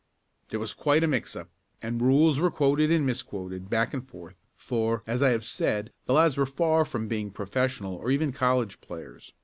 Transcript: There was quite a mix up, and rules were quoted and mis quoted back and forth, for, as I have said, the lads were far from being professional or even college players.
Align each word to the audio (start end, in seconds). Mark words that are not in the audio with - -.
There 0.49 0.59
was 0.59 0.73
quite 0.73 1.03
a 1.03 1.07
mix 1.07 1.35
up, 1.35 1.49
and 1.79 2.01
rules 2.01 2.39
were 2.39 2.49
quoted 2.49 2.89
and 2.89 3.05
mis 3.05 3.21
quoted 3.21 3.69
back 3.69 3.93
and 3.93 4.03
forth, 4.03 4.35
for, 4.57 5.03
as 5.05 5.21
I 5.21 5.29
have 5.29 5.43
said, 5.43 5.91
the 6.07 6.13
lads 6.13 6.37
were 6.37 6.47
far 6.47 6.85
from 6.85 7.07
being 7.07 7.29
professional 7.29 7.97
or 7.97 8.09
even 8.09 8.31
college 8.31 8.81
players. 8.81 9.31